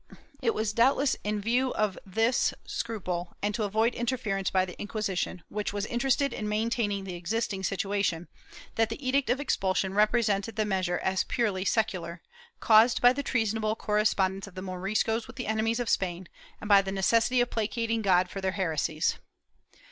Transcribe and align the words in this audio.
^ 0.13 0.17
It 0.41 0.55
was 0.55 0.73
doubtless 0.73 1.15
in 1.23 1.39
view 1.39 1.71
of 1.75 1.95
this 2.07 2.55
scruple, 2.65 3.35
and 3.43 3.53
to 3.53 3.61
avoid 3.65 3.93
interference 3.93 4.49
by 4.49 4.65
the 4.65 4.75
Inquisi 4.77 5.15
tion, 5.15 5.43
which 5.47 5.73
was 5.73 5.85
interested 5.85 6.33
in 6.33 6.49
maintaining 6.49 7.03
the 7.03 7.13
existing 7.13 7.61
situation, 7.63 8.27
that 8.77 8.89
the 8.89 9.07
edict 9.07 9.29
of 9.29 9.39
expulsion 9.39 9.93
represented 9.93 10.55
the 10.55 10.65
measure 10.65 10.97
as 11.03 11.23
purely 11.25 11.65
secular, 11.65 12.23
caused 12.59 12.99
by 12.99 13.13
the 13.13 13.21
treasonable 13.21 13.75
correspondence 13.75 14.47
of 14.47 14.55
the 14.55 14.63
Moriscos 14.63 15.27
with 15.27 15.35
the 15.35 15.45
enemies 15.45 15.79
of 15.79 15.87
Spain, 15.87 16.27
and 16.59 16.67
by 16.67 16.81
the 16.81 16.91
necessity 16.91 17.39
of 17.39 17.51
placating 17.51 18.01
God 18.01 18.27
for 18.27 18.41
their 18.41 18.53
heresies. 18.53 19.19